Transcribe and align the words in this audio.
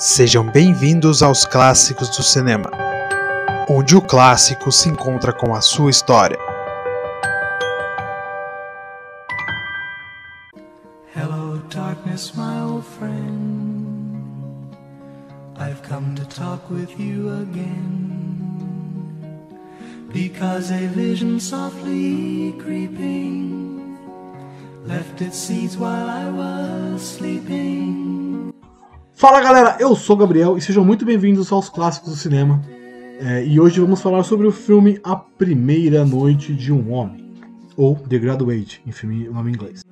Sejam 0.00 0.50
bem-vindos 0.50 1.22
aos 1.22 1.44
Clássicos 1.44 2.08
do 2.08 2.22
Cinema, 2.22 2.70
onde 3.68 3.94
o 3.94 4.00
clássico 4.00 4.72
se 4.72 4.88
encontra 4.88 5.30
com 5.30 5.54
a 5.54 5.60
sua 5.60 5.90
história. 5.90 6.38
Hello, 11.14 11.58
darkness, 11.68 12.32
my 12.34 12.62
old 12.62 12.86
friend. 12.98 14.74
I've 15.58 15.82
come 15.86 16.14
to 16.14 16.24
talk 16.24 16.62
with 16.70 16.98
you 16.98 17.28
again. 17.42 18.16
Because 20.10 20.72
a 20.72 20.88
vision 20.88 21.38
softly 21.38 22.54
creeping 22.58 23.98
left 24.86 25.20
its 25.20 25.36
seeds 25.36 25.76
while 25.76 26.08
I 26.08 26.30
was 26.30 27.02
sleeping. 27.02 28.09
Fala 29.20 29.38
galera, 29.38 29.76
eu 29.78 29.94
sou 29.94 30.16
o 30.16 30.18
Gabriel 30.18 30.56
e 30.56 30.62
sejam 30.62 30.82
muito 30.82 31.04
bem-vindos 31.04 31.52
aos 31.52 31.68
Clássicos 31.68 32.08
do 32.08 32.16
Cinema. 32.16 32.58
É, 33.20 33.44
e 33.44 33.60
hoje 33.60 33.78
vamos 33.78 34.00
falar 34.00 34.22
sobre 34.22 34.46
o 34.46 34.50
filme 34.50 34.98
A 35.04 35.14
Primeira 35.14 36.06
Noite 36.06 36.54
de 36.54 36.72
um 36.72 36.90
Homem, 36.90 37.34
ou 37.76 37.96
The 37.96 38.18
Graduate, 38.18 38.80
em 38.86 38.92
filme 38.92 39.28
nome 39.28 39.50
em 39.50 39.54
inglês. 39.56 39.84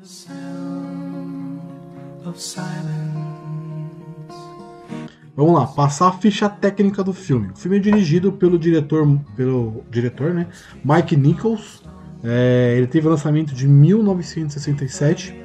Vamos 5.37 5.53
lá, 5.53 5.67
passar 5.67 6.09
a 6.09 6.13
ficha 6.13 6.49
técnica 6.49 7.05
do 7.05 7.13
filme. 7.13 7.51
O 7.53 7.55
filme 7.59 7.77
é 7.77 7.81
dirigido 7.81 8.33
pelo 8.33 8.59
diretor, 8.59 9.07
pelo 9.37 9.85
diretor, 9.91 10.33
né, 10.33 10.47
Mike 10.83 11.15
Nichols. 11.19 11.83
É, 12.25 12.77
ele 12.79 12.87
teve 12.87 13.07
lançamento 13.07 13.55
de 13.55 13.69
1967. 13.69 15.39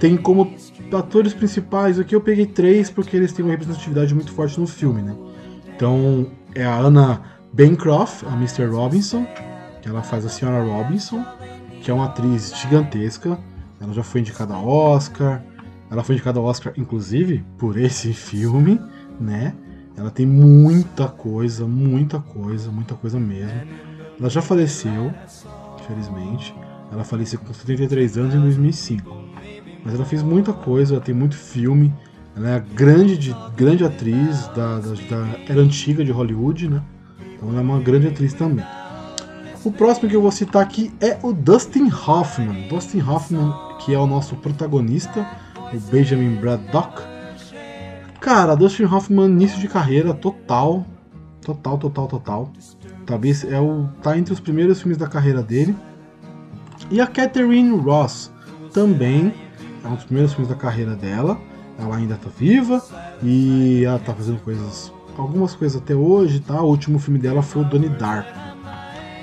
Tem 0.00 0.16
como 0.16 0.50
atores 0.96 1.34
principais 1.34 1.98
aqui 1.98 2.14
eu 2.14 2.20
peguei 2.20 2.46
três 2.46 2.90
porque 2.90 3.16
eles 3.16 3.32
têm 3.32 3.44
uma 3.44 3.52
representatividade 3.52 4.14
muito 4.14 4.32
forte 4.32 4.58
no 4.58 4.66
filme, 4.66 5.02
né? 5.02 5.16
Então 5.74 6.26
é 6.54 6.64
a 6.64 6.78
Anna 6.78 7.22
Bancroft, 7.52 8.24
a 8.24 8.34
Mr. 8.34 8.66
Robinson, 8.66 9.26
que 9.80 9.88
ela 9.88 10.02
faz 10.02 10.24
a 10.24 10.28
Senhora 10.28 10.64
Robinson, 10.64 11.24
que 11.82 11.90
é 11.90 11.94
uma 11.94 12.06
atriz 12.06 12.52
gigantesca. 12.56 13.38
Ela 13.80 13.92
já 13.92 14.02
foi 14.02 14.20
indicada 14.20 14.54
ao 14.54 14.66
Oscar. 14.66 15.42
Ela 15.90 16.02
foi 16.02 16.14
indicada 16.14 16.38
ao 16.38 16.44
Oscar, 16.44 16.72
inclusive, 16.76 17.44
por 17.58 17.76
esse 17.76 18.12
filme, 18.14 18.80
né? 19.20 19.54
Ela 19.96 20.10
tem 20.10 20.24
muita 20.24 21.08
coisa, 21.08 21.66
muita 21.66 22.18
coisa, 22.20 22.70
muita 22.70 22.94
coisa 22.94 23.20
mesmo. 23.20 23.60
Ela 24.18 24.30
já 24.30 24.40
faleceu, 24.40 25.12
infelizmente. 25.80 26.54
Ela 26.90 27.04
faleceu 27.04 27.38
com 27.38 27.52
73 27.52 28.18
anos 28.18 28.34
em 28.34 28.40
2005. 28.40 29.21
Mas 29.84 29.94
ela 29.94 30.04
fez 30.04 30.22
muita 30.22 30.52
coisa, 30.52 31.00
tem 31.00 31.14
muito 31.14 31.36
filme. 31.36 31.92
Ela 32.36 32.50
é 32.50 32.54
a 32.56 32.58
grande, 32.58 33.18
de- 33.18 33.36
grande 33.56 33.84
atriz 33.84 34.46
da, 34.48 34.78
da, 34.78 34.94
da 35.10 35.38
era 35.48 35.60
antiga 35.60 36.04
de 36.04 36.10
Hollywood, 36.12 36.68
né? 36.68 36.82
Então 37.34 37.48
ela 37.50 37.58
é 37.58 37.62
uma 37.62 37.80
grande 37.80 38.06
atriz 38.08 38.32
também. 38.32 38.64
O 39.64 39.70
próximo 39.70 40.08
que 40.08 40.16
eu 40.16 40.22
vou 40.22 40.30
citar 40.32 40.62
aqui 40.62 40.92
é 41.00 41.18
o 41.22 41.32
Dustin 41.32 41.88
Hoffman. 41.90 42.68
Dustin 42.68 43.00
Hoffman, 43.00 43.52
que 43.84 43.92
é 43.94 43.98
o 43.98 44.06
nosso 44.06 44.34
protagonista, 44.36 45.26
o 45.72 45.78
Benjamin 45.90 46.36
Braddock. 46.36 47.02
Cara, 48.20 48.54
Dustin 48.54 48.84
Hoffman, 48.84 49.26
início 49.30 49.58
de 49.60 49.68
carreira 49.68 50.14
total. 50.14 50.86
Total, 51.40 51.76
total, 51.76 52.06
total. 52.06 52.52
Talvez 53.04 53.44
é 53.44 53.60
o, 53.60 53.88
tá 54.00 54.16
entre 54.16 54.32
os 54.32 54.40
primeiros 54.40 54.80
filmes 54.80 54.96
da 54.96 55.08
carreira 55.08 55.42
dele. 55.42 55.74
E 56.90 57.00
a 57.00 57.06
Catherine 57.06 57.76
Ross 57.76 58.30
também 58.72 59.34
é 59.84 59.88
um 59.88 59.94
dos 59.94 60.04
primeiros 60.04 60.32
filmes 60.32 60.48
da 60.48 60.54
carreira 60.56 60.94
dela. 60.94 61.38
Ela 61.78 61.96
ainda 61.96 62.16
tá 62.16 62.28
viva 62.38 62.82
e 63.22 63.84
ela 63.84 63.98
tá 63.98 64.12
fazendo 64.14 64.38
coisas, 64.42 64.92
algumas 65.16 65.54
coisas 65.54 65.80
até 65.80 65.94
hoje, 65.94 66.40
tá? 66.40 66.60
O 66.60 66.66
último 66.68 66.98
filme 66.98 67.18
dela 67.18 67.42
foi 67.42 67.62
o 67.62 67.64
Donnie 67.64 67.88
Darko. 67.88 68.30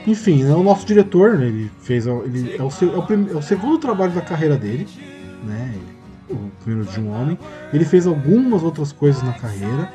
Enfim, 0.08 0.44
é 0.44 0.56
o 0.56 0.64
nosso 0.64 0.86
diretor, 0.86 1.38
né? 1.38 1.48
Ele 1.48 1.72
fez, 1.82 2.08
ele 2.08 2.56
é 2.58 2.64
o, 2.64 2.72
seu- 2.72 2.94
é 2.96 2.98
o 2.98 3.04
é 3.34 3.36
o 3.36 3.42
segundo 3.42 3.78
trabalho 3.78 4.12
da 4.14 4.22
carreira 4.22 4.58
dele, 4.58 4.88
né? 5.46 5.76
O 6.30 6.36
primeiro 6.64 6.90
de 6.90 7.00
um 7.00 7.12
homem. 7.12 7.38
Ele 7.74 7.86
fez 7.86 8.08
algumas 8.08 8.64
outras 8.64 8.92
coisas 8.92 9.22
na 9.24 9.34
carreira. 9.34 9.92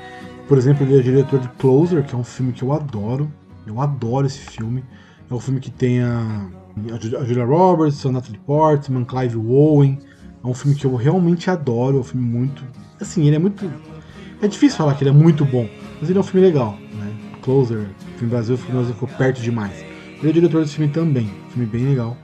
Por 0.47 0.59
exemplo, 0.59 0.85
ele 0.87 0.99
é 0.99 1.03
diretor 1.03 1.41
de 1.41 1.49
Closer, 1.59 2.05
que 2.05 2.15
é 2.15 2.19
um 2.19 2.25
filme 2.25 2.53
que 2.53 2.63
eu 2.63 2.73
adoro. 2.73 3.31
Eu 3.67 3.81
adoro 3.81 4.27
esse 4.27 4.39
filme. 4.41 4.85
É 5.29 5.35
um 5.35 5.41
filme 5.41 5.59
que 5.59 5.71
tem 5.71 6.03
a, 6.03 6.47
a 6.93 7.25
Julia 7.25 7.45
Roberts, 7.45 8.05
a 8.05 8.13
Natalie 8.13 8.39
Portman, 8.47 9.05
Clive 9.05 9.37
Owen. 9.39 9.99
É 10.45 10.47
um 10.47 10.53
filme 10.53 10.77
que 10.77 10.85
eu 10.85 10.95
realmente 10.95 11.51
adoro. 11.51 11.97
É 11.97 12.01
um 12.01 12.05
filme 12.05 12.27
muito. 12.27 12.63
Assim, 13.01 13.27
ele 13.27 13.37
é 13.37 13.39
muito. 13.39 13.71
É 14.43 14.47
difícil 14.47 14.77
falar 14.77 14.95
que 14.95 15.03
ele 15.03 15.11
é 15.11 15.13
muito 15.13 15.45
bom, 15.45 15.67
mas 15.99 16.11
ele 16.11 16.19
é 16.19 16.21
um 16.21 16.25
filme 16.25 16.47
legal. 16.47 16.77
Né? 16.93 17.13
Closer, 17.41 17.87
filme 18.19 18.31
Brasil, 18.31 18.57
filme 18.59 18.73
Brasil 18.73 18.95
ficou 18.95 19.09
perto 19.09 19.41
demais. 19.41 19.73
Ele 20.19 20.29
é 20.29 20.33
diretor 20.33 20.63
desse 20.63 20.75
filme 20.75 20.93
também. 20.93 21.31
Filme 21.51 21.67
bem 21.67 21.87
legal. 21.87 22.17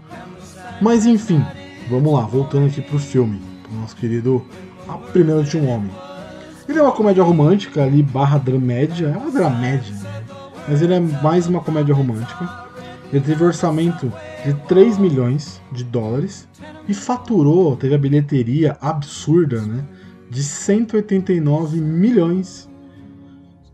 Mas 0.83 1.07
enfim, 1.07 1.43
vamos 1.89 2.13
lá, 2.13 2.23
voltando 2.23 2.67
aqui 2.67 2.83
pro 2.83 2.99
filme. 2.99 3.41
Pro 3.63 3.73
nosso 3.81 3.97
querido 3.97 4.45
A 4.87 4.95
Primeira 4.95 5.43
de 5.43 5.57
um 5.57 5.69
Homem. 5.69 5.91
Ele 6.69 6.79
é 6.79 6.83
uma 6.83 6.93
comédia 6.93 7.23
romântica 7.23 7.83
ali, 7.83 8.03
barra 8.03 8.39
dramédia. 8.39 9.09
É 9.09 9.17
uma 9.17 9.31
dramédia, 9.31 9.95
né? 9.95 10.23
Mas 10.69 10.83
ele 10.83 10.95
é 10.95 11.01
mais 11.01 11.47
uma 11.47 11.61
comédia 11.61 11.95
romântica. 11.95 12.69
Ele 13.13 13.25
teve 13.25 13.43
orçamento 13.43 14.13
de 14.45 14.55
3 14.67 14.99
milhões 14.99 15.61
de 15.73 15.85
dólares 15.85 16.49
e 16.89 16.95
faturou, 16.95 17.77
teve 17.77 17.95
a 17.95 17.99
bilheteria 17.99 18.77
absurda, 18.81 19.61
né? 19.63 19.85
De 20.31 20.43
189 20.43 21.81
milhões 21.81 22.69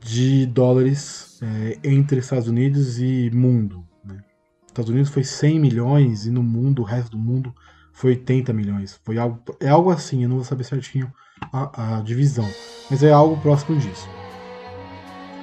de 0.01 0.47
dólares 0.47 1.39
é, 1.43 1.79
entre 1.85 2.19
Estados 2.21 2.49
Unidos 2.49 2.99
e 3.01 3.31
mundo. 3.35 3.85
Né? 4.05 4.19
Estados 4.67 4.91
Unidos 4.91 5.11
foi 5.11 5.25
100 5.25 5.61
milhões 5.61 6.27
e 6.27 6.31
no 6.31 6.43
mundo, 6.43 6.83
o 6.83 6.85
resto 6.85 7.11
do 7.11 7.19
mundo, 7.19 7.53
foi 7.93 8.11
80 8.13 8.53
milhões. 8.53 8.99
Foi 9.05 9.19
algo, 9.19 9.41
é 9.61 9.69
algo 9.69 9.91
assim, 9.91 10.23
eu 10.23 10.29
não 10.29 10.37
vou 10.37 10.45
saber 10.45 10.65
certinho 10.65 11.13
a, 11.53 11.99
a 11.99 12.01
divisão, 12.01 12.49
mas 12.91 13.03
é 13.03 13.11
algo 13.13 13.37
próximo 13.41 13.79
disso. 13.79 14.09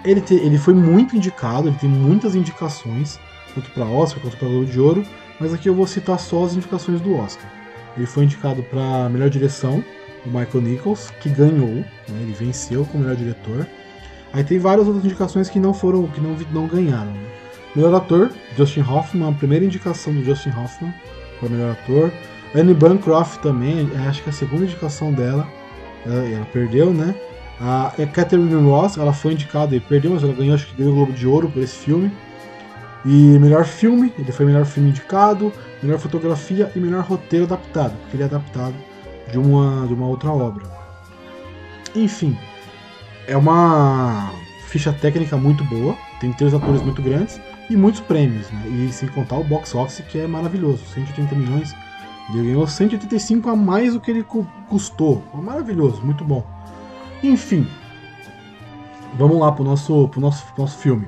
Ele, 0.04 0.22
te- 0.22 0.36
ele 0.36 0.58
foi 0.58 0.74
muito 0.74 1.16
indicado, 1.16 1.68
ele 1.68 1.78
tem 1.78 1.90
muitas 1.90 2.36
indicações, 2.36 3.20
tanto 3.54 3.70
para 3.72 3.86
Oscar 3.86 4.22
quanto 4.22 4.38
para 4.38 4.48
Globo 4.48 4.66
de 4.66 4.80
Ouro, 4.80 5.04
mas 5.40 5.54
aqui 5.54 5.68
eu 5.68 5.76
vou 5.76 5.88
citar 5.88 6.20
só 6.20 6.46
as 6.46 6.54
indicações 6.54 7.02
do 7.02 7.16
Oscar. 7.16 7.52
Ele 7.96 8.06
foi 8.06 8.24
indicado 8.24 8.64
para 8.64 9.10
melhor 9.10 9.30
direção, 9.30 9.84
o 10.26 10.30
Michael 10.30 10.62
Nichols, 10.64 11.12
que 11.20 11.30
ganhou, 11.30 11.76
né, 11.76 11.86
ele 12.22 12.34
venceu 12.34 12.86
como 12.86 13.04
melhor 13.04 13.16
diretor. 13.16 13.68
Aí 14.32 14.44
tem 14.44 14.58
várias 14.58 14.88
outras 14.88 15.06
indicações 15.06 15.50
que 15.50 15.60
não 15.60 15.74
foram, 15.74 16.08
que 16.08 16.20
não, 16.20 16.36
não 16.52 16.68
ganharam. 16.68 17.12
né. 17.12 17.30
Melhor 17.76 17.94
ator, 17.96 18.32
Justin 18.56 18.82
Hoffman, 18.82 19.30
a 19.30 19.32
primeira 19.34 19.66
indicação 19.66 20.14
do 20.14 20.24
Justin 20.24 20.50
Hoffman 20.50 20.94
para 21.40 21.50
melhor 21.50 21.72
ator. 21.72 22.12
Anne 22.56 22.74
Bancroft 22.74 23.42
também, 23.42 23.90
é, 23.96 24.08
acho 24.08 24.22
que 24.22 24.30
é 24.30 24.32
a 24.32 24.36
segunda 24.36 24.64
indicação 24.64 25.12
dela, 25.12 25.48
ela, 26.06 26.24
ela 26.28 26.46
perdeu, 26.46 26.94
né? 26.94 27.16
A 27.60 27.88
a 27.88 28.08
Catherine 28.08 28.54
Ross, 28.68 28.98
ela 28.98 29.14
foi 29.14 29.34
indicada 29.34 29.76
e 29.76 29.80
perdeu, 29.80 30.12
mas 30.12 30.24
ela 30.24 30.34
ganhou, 30.34 30.56
acho 30.56 30.68
que 30.68 30.76
ganhou 30.76 30.94
o 30.94 30.96
Globo 30.96 31.14
de 31.14 31.28
Ouro 31.28 31.50
por 31.50 31.62
esse 31.62 31.78
filme. 31.78 32.12
E 33.06 33.38
melhor 33.38 33.66
filme, 33.66 34.14
ele 34.18 34.32
foi 34.32 34.46
melhor 34.46 34.66
filme 34.66 34.90
indicado, 34.90 35.52
melhor 35.82 36.00
fotografia 36.00 36.72
e 36.76 36.80
melhor 36.80 37.04
roteiro 37.04 37.46
adaptado, 37.46 37.94
porque 38.02 38.16
ele 38.16 38.24
é 38.24 38.28
adaptado 38.28 38.76
de 39.30 39.38
uma, 39.38 39.86
de 39.88 39.94
uma 39.94 40.08
outra 40.08 40.32
obra. 40.32 40.64
Enfim, 41.96 42.38
é 43.28 43.36
uma 43.36 44.32
ficha 44.68 44.94
técnica 44.94 45.36
muito 45.38 45.64
boa, 45.66 45.96
tem 46.20 46.32
três 46.34 46.54
atores 46.54 46.82
muito 46.82 47.02
grandes 47.02 47.40
e 47.70 47.76
muitos 47.76 48.02
prêmios, 48.02 48.50
né? 48.52 48.68
E 48.68 48.92
sem 48.92 49.10
contar 49.10 49.38
o 49.38 49.44
box 49.44 49.76
office 49.76 50.02
que 50.08 50.20
é 50.20 50.26
maravilhoso, 50.28 50.84
180 50.94 51.36
milhões. 51.36 51.76
Ele 52.34 52.44
ganhou 52.44 52.66
185 52.66 53.50
a 53.50 53.56
mais 53.56 53.94
do 53.94 54.00
que 54.00 54.10
ele 54.10 54.24
cu- 54.24 54.48
custou. 54.70 55.22
Maravilhoso, 55.34 56.02
muito 56.04 56.24
bom. 56.24 56.44
Enfim, 57.22 57.68
vamos 59.18 59.38
lá 59.38 59.52
pro 59.52 59.64
nosso, 59.64 60.08
pro 60.08 60.22
nosso, 60.22 60.46
pro 60.54 60.64
nosso 60.64 60.78
filme. 60.78 61.08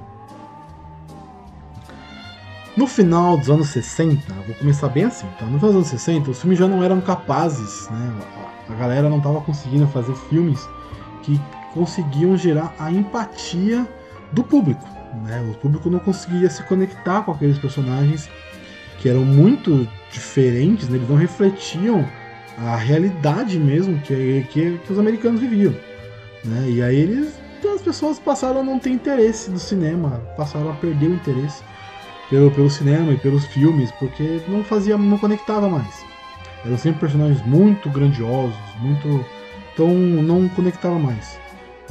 No 2.76 2.88
final 2.88 3.38
dos 3.38 3.50
anos 3.50 3.70
60, 3.70 4.34
vou 4.46 4.56
começar 4.56 4.90
bem 4.90 5.06
assim, 5.06 5.28
tá? 5.40 5.46
No 5.46 5.58
final 5.58 5.72
dos 5.74 5.76
anos 5.76 5.88
60, 5.88 6.32
os 6.32 6.40
filmes 6.42 6.60
já 6.60 6.68
não 6.68 6.84
eram 6.84 7.00
capazes, 7.00 7.90
né? 7.90 8.14
A- 8.70 8.74
galera 8.76 9.10
não 9.10 9.18
estava 9.20 9.40
conseguindo 9.42 9.88
fazer 9.88 10.14
filmes 10.30 10.68
que 11.22 11.40
conseguiam 11.74 12.36
gerar 12.36 12.74
a 12.78 12.92
empatia 12.92 13.88
do 14.34 14.44
público, 14.44 14.86
né? 15.24 15.42
O 15.50 15.54
público 15.60 15.90
não 15.90 16.00
conseguia 16.00 16.50
se 16.50 16.64
conectar 16.64 17.22
com 17.22 17.32
aqueles 17.32 17.58
personagens 17.58 18.30
que 19.00 19.08
eram 19.08 19.24
muito 19.24 19.88
diferentes, 20.12 20.90
né? 20.90 20.98
eles 20.98 21.08
não 21.10 21.16
refletiam 21.16 22.06
a 22.58 22.76
realidade 22.76 23.60
mesmo 23.60 24.00
que, 24.00 24.46
que, 24.50 24.78
que 24.80 24.92
os 24.92 24.98
americanos 25.00 25.40
viviam. 25.40 25.76
Né? 26.44 26.70
E 26.70 26.82
aí 26.82 26.96
eles, 26.96 27.34
as 27.74 27.82
pessoas 27.82 28.18
passaram 28.20 28.62
a 28.62 28.64
não 28.64 28.80
ter 28.80 28.90
interesse 28.92 29.50
no 29.52 29.60
cinema, 29.60 30.22
passaram 30.36 30.72
a 30.72 30.74
perder 30.74 31.08
o 31.08 31.14
interesse 31.14 31.62
pelo, 32.30 32.52
pelo 32.52 32.70
cinema 32.70 33.14
e 33.14 33.18
pelos 33.18 33.46
filmes, 33.46 33.92
porque 33.94 34.42
não 34.48 34.64
fazia, 34.64 34.98
não 34.98 35.18
conectava 35.18 35.70
mais. 35.70 36.04
Eram 36.66 36.78
sempre 36.78 37.02
personagens 37.02 37.46
muito 37.46 37.90
grandiosos, 37.90 38.58
muito. 38.80 39.26
Então 39.74 39.90
não 39.94 40.48
conectava 40.50 40.98
mais. 40.98 41.38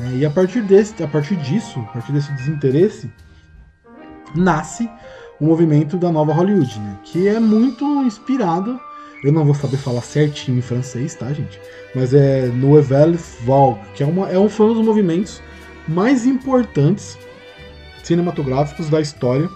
É, 0.00 0.16
e 0.16 0.26
a 0.26 0.30
partir, 0.30 0.62
desse, 0.62 1.02
a 1.02 1.06
partir 1.06 1.36
disso, 1.36 1.80
a 1.80 1.92
partir 1.92 2.12
desse 2.12 2.32
desinteresse, 2.32 3.10
nasce 4.34 4.90
o 5.40 5.44
movimento 5.44 5.96
da 5.96 6.10
nova 6.10 6.32
Hollywood, 6.32 6.80
né? 6.80 6.98
que 7.04 7.28
é 7.28 7.38
muito 7.38 7.84
inspirado. 8.02 8.80
Eu 9.22 9.32
não 9.32 9.44
vou 9.44 9.54
saber 9.54 9.76
falar 9.76 10.02
certinho 10.02 10.58
em 10.58 10.62
francês, 10.62 11.14
tá, 11.14 11.32
gente? 11.32 11.58
Mas 11.94 12.12
é 12.12 12.46
Nouvelle 12.48 13.18
Vague, 13.42 13.80
que 13.94 14.02
é, 14.02 14.06
uma, 14.06 14.28
é 14.28 14.38
um, 14.38 14.48
foi 14.48 14.66
um 14.66 14.74
dos 14.74 14.84
movimentos 14.84 15.42
mais 15.88 16.26
importantes 16.26 17.16
cinematográficos 18.02 18.90
da 18.90 19.00
história 19.00 19.48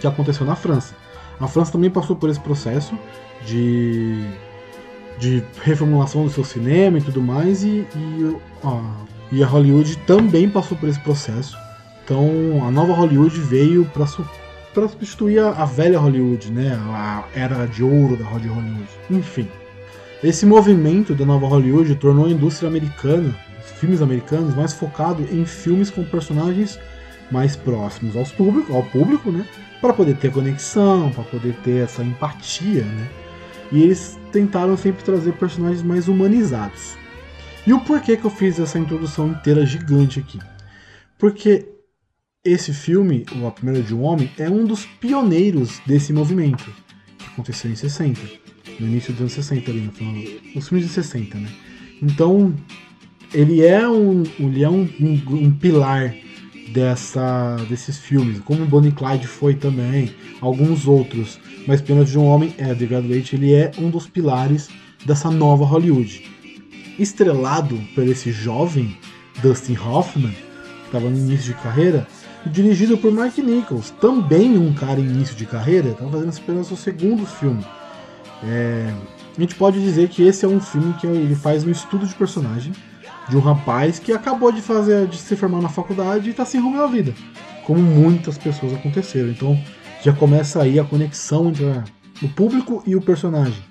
que 0.00 0.06
aconteceu 0.06 0.46
na 0.46 0.56
França. 0.56 0.94
A 1.40 1.46
França 1.46 1.72
também 1.72 1.90
passou 1.90 2.16
por 2.16 2.28
esse 2.30 2.40
processo 2.40 2.98
de, 3.46 4.24
de 5.18 5.42
reformulação 5.62 6.24
do 6.24 6.30
seu 6.30 6.44
cinema 6.44 6.98
e 6.98 7.00
tudo 7.00 7.22
mais, 7.22 7.62
e, 7.62 7.86
e, 7.94 8.36
a, 8.64 8.82
e 9.30 9.42
a 9.42 9.46
Hollywood 9.46 9.96
também 9.98 10.48
passou 10.48 10.76
por 10.76 10.88
esse 10.88 11.00
processo. 11.00 11.56
Então 12.04 12.66
a 12.66 12.70
nova 12.70 12.92
Hollywood 12.92 13.38
veio 13.40 13.84
para 13.86 14.06
para 14.74 14.88
substituir 14.88 15.40
a, 15.40 15.50
a, 15.50 15.64
velha 15.64 15.98
Hollywood, 15.98 16.52
né? 16.52 16.78
A 16.90 17.24
era 17.34 17.66
de 17.66 17.82
ouro 17.82 18.16
da 18.16 18.24
Hollywood. 18.24 18.86
Enfim, 19.10 19.48
esse 20.22 20.46
movimento 20.46 21.14
da 21.14 21.24
nova 21.24 21.46
Hollywood 21.46 21.94
tornou 21.96 22.26
a 22.26 22.30
indústria 22.30 22.68
americana, 22.68 23.34
os 23.60 23.78
filmes 23.78 24.02
americanos, 24.02 24.54
mais 24.54 24.72
focado 24.72 25.22
em 25.32 25.44
filmes 25.44 25.90
com 25.90 26.04
personagens 26.04 26.78
mais 27.30 27.56
próximos 27.56 28.16
aos 28.16 28.32
público, 28.32 28.74
ao 28.74 28.82
público, 28.82 29.30
né? 29.30 29.46
Para 29.80 29.92
poder 29.92 30.16
ter 30.16 30.32
conexão, 30.32 31.10
para 31.10 31.24
poder 31.24 31.54
ter 31.64 31.84
essa 31.84 32.02
empatia, 32.02 32.84
né? 32.84 33.08
E 33.70 33.82
eles 33.82 34.18
tentaram 34.32 34.76
sempre 34.76 35.04
trazer 35.04 35.32
personagens 35.34 35.82
mais 35.82 36.08
humanizados. 36.08 36.96
E 37.66 37.72
o 37.72 37.80
porquê 37.80 38.16
que 38.16 38.24
eu 38.24 38.30
fiz 38.30 38.58
essa 38.58 38.78
introdução 38.78 39.28
inteira 39.28 39.66
gigante 39.66 40.20
aqui? 40.20 40.38
Porque 41.18 41.68
esse 42.44 42.72
filme, 42.72 43.26
A 43.46 43.50
Primeira 43.50 43.82
de 43.82 43.94
um 43.94 44.02
Homem, 44.02 44.30
é 44.38 44.48
um 44.48 44.64
dos 44.64 44.86
pioneiros 44.86 45.80
desse 45.86 46.12
movimento, 46.12 46.64
que 47.18 47.26
aconteceu 47.26 47.70
em 47.70 47.76
60, 47.76 48.20
no 48.80 48.86
início 48.86 49.12
dos 49.12 49.20
anos 49.20 49.32
60 49.32 49.70
ali, 49.70 49.80
no 49.80 49.92
final, 49.92 50.14
nos 50.54 50.68
filmes 50.68 50.86
de 50.86 50.92
60, 50.92 51.36
né? 51.36 51.48
Então, 52.00 52.54
ele 53.34 53.64
é 53.64 53.86
um, 53.86 54.22
ele 54.38 54.62
é 54.62 54.70
um, 54.70 54.88
um, 55.00 55.22
um 55.34 55.50
pilar 55.52 56.14
dessa, 56.72 57.56
desses 57.68 57.98
filmes, 57.98 58.40
como 58.40 58.64
Bonnie 58.66 58.92
Clyde 58.92 59.26
foi 59.26 59.54
também, 59.54 60.14
alguns 60.40 60.86
outros, 60.86 61.38
mas 61.66 61.80
Penas 61.80 62.08
de 62.08 62.18
um 62.18 62.24
Homem, 62.24 62.54
é, 62.58 62.74
The 62.74 62.86
Graduate, 62.86 63.36
ele 63.36 63.52
é 63.52 63.70
um 63.78 63.90
dos 63.90 64.06
pilares 64.06 64.68
dessa 65.04 65.30
nova 65.30 65.64
Hollywood. 65.64 66.24
Estrelado 66.98 67.78
por 67.94 68.04
esse 68.04 68.32
jovem 68.32 68.96
Dustin 69.42 69.76
Hoffman, 69.76 70.32
que 70.32 70.86
estava 70.86 71.08
no 71.08 71.16
início 71.16 71.54
de 71.54 71.60
carreira, 71.60 72.06
e 72.44 72.48
dirigido 72.48 72.98
por 72.98 73.12
Mike 73.12 73.42
Nichols, 73.42 73.90
também 74.00 74.56
um 74.56 74.72
cara 74.72 75.00
em 75.00 75.04
início 75.04 75.36
de 75.36 75.46
carreira, 75.46 75.90
estava 75.90 76.10
fazendo 76.10 76.36
apenas 76.36 76.70
o 76.70 76.76
segundo 76.76 77.26
filme. 77.26 77.64
É, 78.44 78.92
a 79.36 79.40
gente 79.40 79.54
pode 79.54 79.80
dizer 79.80 80.08
que 80.08 80.22
esse 80.22 80.44
é 80.44 80.48
um 80.48 80.60
filme 80.60 80.94
que 80.94 81.06
ele 81.06 81.34
faz 81.34 81.64
um 81.64 81.70
estudo 81.70 82.06
de 82.06 82.14
personagem, 82.14 82.72
de 83.28 83.36
um 83.36 83.40
rapaz 83.40 83.98
que 83.98 84.12
acabou 84.12 84.50
de 84.50 84.62
fazer 84.62 85.06
de 85.06 85.16
se 85.16 85.36
formar 85.36 85.60
na 85.60 85.68
faculdade 85.68 86.28
e 86.28 86.30
está 86.30 86.44
sem 86.44 86.60
rumo 86.60 86.80
à 86.80 86.86
vida, 86.86 87.14
como 87.66 87.80
muitas 87.80 88.38
pessoas 88.38 88.72
aconteceram. 88.72 89.28
Então 89.28 89.58
já 90.02 90.12
começa 90.12 90.62
aí 90.62 90.78
a 90.78 90.84
conexão 90.84 91.48
entre 91.48 91.64
o 92.22 92.28
público 92.30 92.82
e 92.86 92.96
o 92.96 93.02
personagem. 93.02 93.62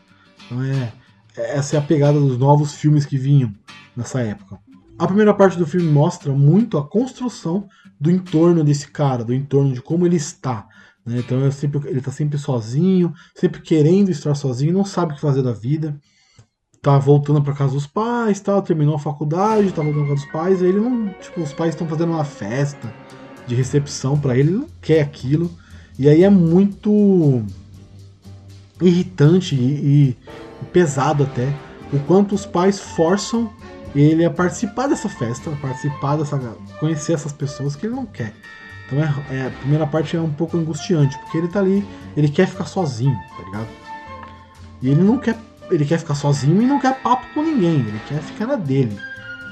Então 0.46 0.64
é 0.64 0.92
essa 1.36 1.76
é 1.76 1.80
a 1.80 1.84
pegada 1.84 2.20
dos 2.20 2.38
novos 2.38 2.74
filmes 2.74 3.06
que 3.06 3.18
vinham 3.18 3.54
nessa 3.96 4.22
época. 4.22 4.60
A 4.98 5.06
primeira 5.06 5.34
parte 5.34 5.58
do 5.58 5.68
filme 5.68 5.88
mostra 5.88 6.32
muito 6.32 6.78
a 6.78 6.88
construção 6.88 7.68
do 8.00 8.10
entorno 8.10 8.64
desse 8.64 8.90
cara, 8.90 9.24
do 9.24 9.34
entorno 9.34 9.72
de 9.72 9.82
como 9.82 10.08
ele 10.08 10.16
está. 10.16 10.68
Né? 11.06 11.20
Então 11.20 11.46
é 11.46 11.52
sempre, 11.52 11.88
ele 11.88 12.00
está 12.00 12.12
sempre 12.12 12.40
sozinho, 12.40 13.14
sempre 13.36 13.62
querendo 13.62 14.10
estar 14.10 14.34
sozinho, 14.34 14.74
não 14.74 14.84
sabe 14.84 15.12
o 15.12 15.16
que 15.16 15.22
fazer 15.22 15.44
da 15.44 15.52
vida 15.52 16.00
tá 16.88 16.98
voltando 16.98 17.42
para 17.42 17.54
casa 17.54 17.74
dos 17.74 17.86
pais, 17.86 18.40
tal, 18.40 18.62
terminou 18.62 18.96
a 18.96 19.00
faculdade, 19.00 19.74
tá 19.74 19.82
voltando 19.82 20.06
para 20.06 20.16
casa 20.16 20.26
dos 20.26 20.32
pais, 20.32 20.62
aí 20.62 20.70
ele 20.70 20.80
não, 20.80 21.10
tipo, 21.20 21.42
os 21.42 21.52
pais 21.52 21.72
estão 21.72 21.86
fazendo 21.86 22.14
uma 22.14 22.24
festa 22.24 22.94
de 23.46 23.56
recepção 23.56 24.18
para 24.18 24.38
ele, 24.38 24.52
ele 24.52 24.58
não 24.60 24.68
quer 24.82 25.02
aquilo. 25.02 25.52
E 26.00 26.08
aí 26.08 26.24
é 26.24 26.30
muito 26.30 27.44
irritante 28.82 29.54
e, 29.54 30.16
e 30.62 30.66
pesado 30.72 31.24
até 31.24 31.54
o 31.92 32.00
quanto 32.00 32.34
os 32.34 32.46
pais 32.46 32.80
forçam 32.80 33.52
ele 33.94 34.24
a 34.24 34.32
participar 34.32 34.88
dessa 34.88 35.10
festa, 35.10 35.50
a 35.50 35.56
participar 35.58 36.16
dessa, 36.16 36.38
conhecer 36.80 37.14
essas 37.14 37.34
pessoas 37.34 37.76
que 37.76 37.86
ele 37.86 37.96
não 37.96 38.06
quer. 38.06 38.34
Então 38.86 38.98
é, 39.00 39.36
é, 39.36 39.48
a 39.48 39.52
primeira 39.60 39.86
parte 39.86 40.16
é 40.16 40.22
um 40.22 40.32
pouco 40.32 40.56
angustiante, 40.56 41.20
porque 41.20 41.38
ele 41.38 41.50
tá 41.50 41.60
ali, 41.60 41.86
ele 42.16 42.30
quer 42.30 42.48
ficar 42.48 42.66
sozinho, 42.66 43.18
tá 43.36 43.44
ligado? 43.44 43.68
E 44.82 44.90
ele 44.90 45.02
não 45.02 45.18
quer 45.18 45.38
ele 45.70 45.86
quer 45.86 46.00
ficar 46.00 46.16
sozinho 46.16 46.62
e 46.62 46.66
não 46.66 46.80
quer 46.80 47.02
papo 47.02 47.26
com 47.34 47.42
ninguém, 47.44 47.80
ele 47.80 48.02
quer 48.08 48.22
ficar 48.22 48.48
na 48.48 48.56
dele. 48.56 48.98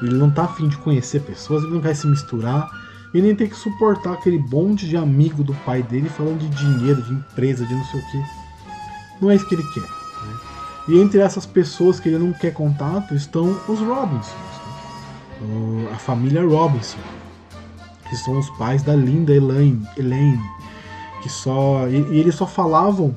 Ele 0.01 0.15
não 0.15 0.29
tá 0.29 0.43
afim 0.43 0.67
de 0.67 0.77
conhecer 0.77 1.21
pessoas, 1.21 1.63
ele 1.63 1.73
não 1.73 1.81
quer 1.81 1.95
se 1.95 2.07
misturar, 2.07 2.69
e 3.13 3.21
nem 3.21 3.35
tem 3.35 3.47
que 3.47 3.55
suportar 3.55 4.13
aquele 4.13 4.37
bonde 4.37 4.89
de 4.89 4.97
amigo 4.97 5.43
do 5.43 5.53
pai 5.65 5.81
dele 5.81 6.09
falando 6.09 6.39
de 6.39 6.49
dinheiro, 6.49 7.01
de 7.01 7.13
empresa, 7.13 7.65
de 7.65 7.73
não 7.73 7.85
sei 7.85 7.99
o 7.99 8.11
que. 8.11 8.23
Não 9.21 9.31
é 9.31 9.35
isso 9.35 9.47
que 9.47 9.55
ele 9.55 9.63
quer. 9.73 9.81
Né? 9.81 10.37
E 10.89 10.99
entre 10.99 11.19
essas 11.21 11.45
pessoas 11.45 11.99
que 11.99 12.09
ele 12.09 12.17
não 12.17 12.33
quer 12.33 12.53
contato 12.53 13.15
estão 13.15 13.57
os 13.67 13.79
Robinsons, 13.79 14.33
né? 15.41 15.89
a 15.93 15.97
família 15.97 16.45
Robinson, 16.45 16.99
que 18.09 18.15
são 18.17 18.37
os 18.37 18.49
pais 18.51 18.83
da 18.83 18.95
linda 18.95 19.33
Elaine, 19.33 19.87
Elaine 19.97 20.41
que 21.25 21.29
só 21.29 21.87
e, 21.87 21.95
e 22.13 22.19
eles 22.19 22.35
só 22.35 22.45
falavam, 22.45 23.15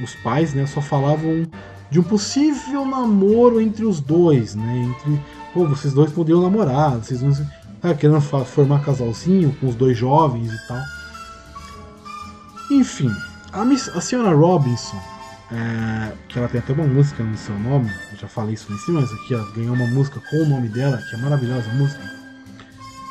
os 0.00 0.14
pais, 0.16 0.54
né, 0.54 0.66
só 0.66 0.80
falavam 0.80 1.44
de 1.90 1.98
um 1.98 2.02
possível 2.02 2.84
namoro 2.86 3.60
entre 3.60 3.84
os 3.84 4.00
dois, 4.00 4.54
né? 4.54 4.78
Entre, 4.78 5.20
pô, 5.52 5.66
vocês 5.66 5.92
dois 5.92 6.12
poderiam 6.12 6.42
namorar, 6.42 6.98
vocês 6.98 7.20
não 7.20 7.32
tá 7.80 7.94
querendo 7.94 8.20
formar 8.20 8.84
casalzinho 8.84 9.54
com 9.60 9.68
os 9.68 9.74
dois 9.74 9.96
jovens 9.96 10.52
e 10.52 10.68
tal. 10.68 10.82
Enfim, 12.70 13.10
a, 13.52 13.64
miss, 13.64 13.88
a 13.88 14.00
senhora 14.00 14.32
Robinson, 14.32 14.96
é, 15.50 16.12
que 16.28 16.38
ela 16.38 16.48
tem 16.48 16.60
até 16.60 16.72
uma 16.72 16.86
música 16.86 17.24
no 17.24 17.36
seu 17.36 17.58
nome, 17.58 17.90
eu 18.12 18.18
já 18.18 18.28
falei 18.28 18.54
isso 18.54 18.72
em 18.72 18.78
cima, 18.78 19.00
mas 19.00 19.12
aqui 19.12 19.34
ela 19.34 19.50
ganhou 19.56 19.74
uma 19.74 19.86
música 19.88 20.20
com 20.30 20.36
o 20.36 20.48
nome 20.48 20.68
dela, 20.68 20.98
que 20.98 21.16
é 21.16 21.18
maravilhosa 21.18 21.68
a 21.68 21.74
música. 21.74 22.00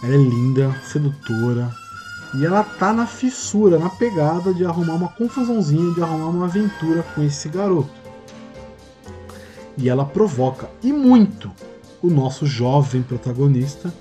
Ela 0.01 0.13
é 0.13 0.17
linda, 0.17 0.73
sedutora, 0.83 1.69
e 2.35 2.45
ela 2.45 2.63
tá 2.63 2.93
na 2.93 3.05
fissura, 3.05 3.77
na 3.77 3.89
pegada 3.89 4.53
de 4.53 4.63
arrumar 4.63 4.93
uma 4.93 5.09
confusãozinha, 5.09 5.93
de 5.93 6.01
arrumar 6.01 6.29
uma 6.29 6.45
aventura 6.45 7.03
com 7.13 7.21
esse 7.21 7.49
garoto. 7.49 7.98
E 9.79 9.89
ela 9.89 10.05
provoca, 10.05 10.69
e 10.83 10.91
muito, 10.91 11.49
o 12.03 12.09
nosso 12.09 12.45
jovem 12.45 13.01
protagonista. 13.01 13.91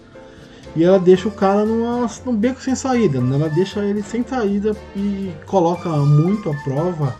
E 0.77 0.85
ela 0.85 0.99
deixa 0.99 1.29
o 1.29 1.33
cara 1.33 1.65
numa, 1.65 2.07
num 2.27 2.37
beco 2.37 2.61
sem 2.61 2.75
saída. 2.75 3.21
Né? 3.21 3.37
Ela 3.37 3.49
deixa 3.49 3.81
ele 3.81 4.03
sem 4.03 4.27
saída 4.27 4.77
e 4.95 5.33
coloca 5.47 5.89
muito 5.89 6.51
à 6.51 6.55
prova 6.63 7.17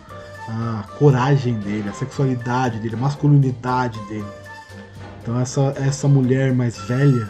a 0.49 0.83
coragem 0.97 1.55
dele, 1.59 1.87
a 1.89 1.93
sexualidade 1.93 2.79
dele, 2.79 2.95
a 2.95 2.97
masculinidade 2.97 3.99
dele. 4.07 4.25
Então 5.21 5.39
essa, 5.39 5.73
essa 5.77 6.07
mulher 6.07 6.53
mais 6.53 6.77
velha, 6.79 7.29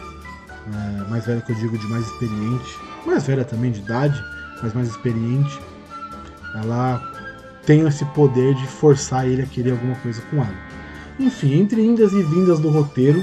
é, 0.66 1.10
mais 1.10 1.26
velha 1.26 1.40
que 1.40 1.52
eu 1.52 1.56
digo 1.56 1.76
de 1.76 1.86
mais 1.86 2.06
experiente, 2.06 2.78
mais 3.06 3.26
velha 3.26 3.44
também 3.44 3.70
de 3.70 3.80
idade, 3.80 4.22
mas 4.62 4.72
mais 4.72 4.88
experiente, 4.88 5.60
ela 6.54 7.02
tem 7.66 7.86
esse 7.86 8.04
poder 8.06 8.54
de 8.54 8.66
forçar 8.66 9.26
ele 9.26 9.42
a 9.42 9.46
querer 9.46 9.72
alguma 9.72 9.94
coisa 9.96 10.20
com 10.30 10.38
ela. 10.38 10.54
Enfim, 11.20 11.60
entre 11.60 11.84
indas 11.84 12.14
e 12.14 12.22
vindas 12.22 12.58
do 12.58 12.70
roteiro, 12.70 13.22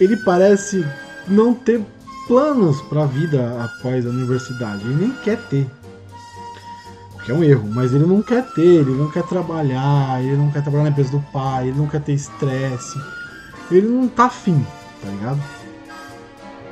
ele 0.00 0.16
parece 0.16 0.84
não 1.28 1.54
ter 1.54 1.80
planos 2.26 2.82
para 2.82 3.04
a 3.04 3.06
vida 3.06 3.62
após 3.62 4.04
a 4.04 4.08
universidade. 4.10 4.82
Ele 4.82 5.06
nem 5.06 5.10
quer 5.22 5.38
ter. 5.48 5.70
Que 7.24 7.30
é 7.30 7.34
um 7.34 7.44
erro, 7.44 7.70
mas 7.72 7.94
ele 7.94 8.04
não 8.04 8.20
quer 8.20 8.44
ter, 8.52 8.80
ele 8.80 8.90
não 8.90 9.08
quer 9.10 9.22
trabalhar, 9.22 10.20
ele 10.22 10.36
não 10.36 10.50
quer 10.50 10.60
trabalhar 10.60 10.84
na 10.84 10.90
empresa 10.90 11.12
do 11.12 11.20
pai, 11.32 11.68
ele 11.68 11.78
não 11.78 11.86
quer 11.86 12.00
ter 12.00 12.12
estresse. 12.12 13.00
Ele 13.70 13.86
não 13.86 14.08
tá 14.08 14.24
afim, 14.24 14.66
tá 15.00 15.08
ligado? 15.08 15.40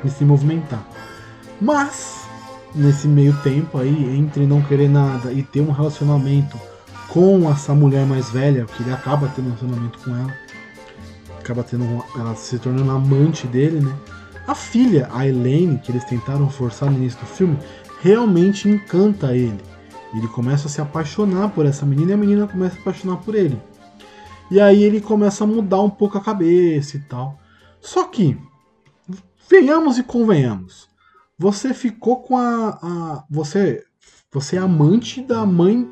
De 0.02 0.10
se 0.10 0.24
movimentar. 0.24 0.84
Mas, 1.60 2.26
nesse 2.74 3.06
meio 3.06 3.32
tempo 3.44 3.78
aí, 3.78 4.18
entre 4.18 4.44
não 4.44 4.60
querer 4.60 4.88
nada 4.88 5.32
e 5.32 5.42
ter 5.44 5.60
um 5.60 5.70
relacionamento 5.70 6.58
com 7.08 7.50
essa 7.50 7.74
mulher 7.74 8.06
mais 8.06 8.30
velha, 8.30 8.64
que 8.64 8.82
ele 8.82 8.92
acaba 8.92 9.30
tendo 9.34 9.48
um 9.48 9.54
relacionamento 9.54 9.98
com 9.98 10.16
ela, 10.16 10.34
acaba 11.38 11.62
tendo 11.62 11.84
ela 12.16 12.34
se 12.34 12.58
tornando 12.58 12.90
amante 12.90 13.46
dele, 13.46 13.80
né? 13.80 13.94
A 14.46 14.54
filha, 14.54 15.08
a 15.12 15.26
Elaine, 15.26 15.78
que 15.78 15.92
eles 15.92 16.04
tentaram 16.04 16.48
forçar 16.50 16.90
no 16.90 16.96
início 16.96 17.20
do 17.20 17.26
filme, 17.26 17.58
realmente 18.00 18.68
encanta 18.68 19.36
ele. 19.36 19.60
Ele 20.14 20.28
começa 20.28 20.66
a 20.66 20.70
se 20.70 20.80
apaixonar 20.80 21.50
por 21.50 21.64
essa 21.64 21.86
menina 21.86 22.10
e 22.10 22.14
a 22.14 22.18
menina 22.18 22.46
começa 22.46 22.74
a 22.74 22.76
se 22.76 22.82
apaixonar 22.82 23.16
por 23.18 23.34
ele. 23.34 23.60
E 24.50 24.60
aí 24.60 24.82
ele 24.82 25.00
começa 25.00 25.44
a 25.44 25.46
mudar 25.46 25.80
um 25.80 25.88
pouco 25.88 26.18
a 26.18 26.20
cabeça 26.20 26.96
e 26.96 27.00
tal. 27.00 27.38
Só 27.80 28.04
que 28.04 28.38
venhamos 29.48 29.96
e 29.96 30.02
convenhamos. 30.02 30.88
Você 31.38 31.72
ficou 31.72 32.22
com 32.22 32.36
a, 32.36 32.78
a 32.82 33.24
você 33.30 33.84
você 34.30 34.56
é 34.56 34.60
amante 34.60 35.22
da 35.22 35.44
mãe 35.44 35.88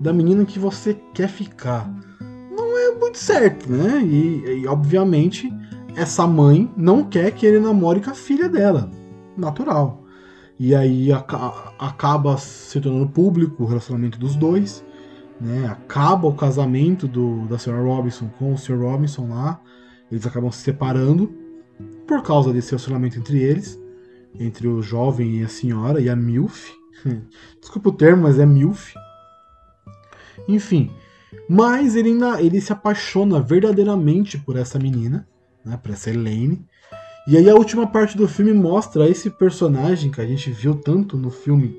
da 0.00 0.12
menina 0.12 0.44
que 0.44 0.58
você 0.58 0.94
quer 1.12 1.28
ficar. 1.28 1.90
Não 2.50 2.78
é 2.78 2.94
muito 2.98 3.18
certo, 3.18 3.70
né? 3.70 4.02
E, 4.02 4.62
e 4.62 4.66
obviamente 4.66 5.52
essa 5.96 6.26
mãe 6.26 6.70
não 6.76 7.04
quer 7.04 7.30
que 7.30 7.46
ele 7.46 7.60
namore 7.60 8.00
com 8.00 8.10
a 8.10 8.14
filha 8.14 8.48
dela. 8.48 8.90
Natural. 9.36 10.02
E 10.58 10.74
aí 10.74 11.10
acaba 11.12 12.36
se 12.38 12.80
tornando 12.80 13.08
público 13.08 13.62
o 13.62 13.66
relacionamento 13.66 14.18
dos 14.18 14.36
dois. 14.36 14.84
Né? 15.40 15.66
Acaba 15.66 16.28
o 16.28 16.34
casamento 16.34 17.08
do, 17.08 17.46
da 17.46 17.56
Sra. 17.56 17.80
Robinson 17.80 18.28
com 18.38 18.52
o 18.52 18.58
Sr. 18.58 18.78
Robinson 18.78 19.28
lá. 19.28 19.60
Eles 20.10 20.26
acabam 20.26 20.50
se 20.50 20.62
separando 20.62 21.32
por 22.06 22.22
causa 22.22 22.52
desse 22.52 22.70
relacionamento 22.70 23.18
entre 23.18 23.42
eles, 23.42 23.80
entre 24.38 24.68
o 24.68 24.82
jovem 24.82 25.40
e 25.40 25.44
a 25.44 25.48
senhora 25.48 26.00
e 26.00 26.08
a 26.08 26.14
MILF. 26.14 26.72
Desculpa 27.60 27.88
o 27.88 27.92
termo, 27.92 28.22
mas 28.22 28.38
é 28.38 28.46
MILF. 28.46 28.94
Enfim, 30.48 30.90
mas 31.48 31.96
ele, 31.96 32.10
ainda, 32.10 32.40
ele 32.40 32.60
se 32.60 32.72
apaixona 32.72 33.40
verdadeiramente 33.40 34.38
por 34.38 34.56
essa 34.56 34.78
menina, 34.78 35.26
né, 35.64 35.76
por 35.76 35.92
essa 35.92 36.10
Elaine. 36.10 36.64
E 37.26 37.36
aí 37.36 37.48
a 37.48 37.54
última 37.54 37.86
parte 37.86 38.16
do 38.16 38.28
filme 38.28 38.52
mostra 38.52 39.08
esse 39.08 39.30
personagem 39.30 40.10
que 40.10 40.20
a 40.20 40.26
gente 40.26 40.50
viu 40.50 40.74
tanto 40.74 41.16
no 41.16 41.30
filme, 41.30 41.74